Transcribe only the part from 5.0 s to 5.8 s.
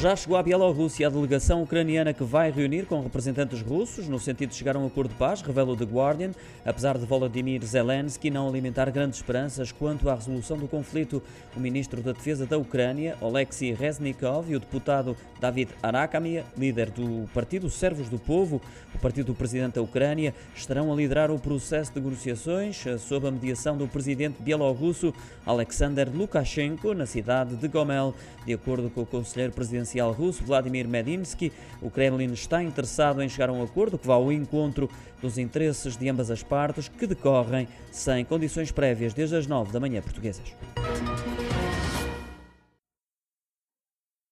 de paz, revela o